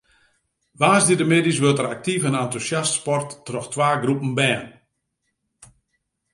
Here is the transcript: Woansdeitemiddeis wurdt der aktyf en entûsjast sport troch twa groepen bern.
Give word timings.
Woansdeitemiddeis 0.79 1.59
wurdt 1.61 1.79
der 1.79 1.89
aktyf 1.95 2.21
en 2.27 2.39
entûsjast 2.43 2.95
sport 2.97 3.29
troch 3.47 3.69
twa 3.73 3.89
groepen 4.03 4.31
bern. 4.37 4.69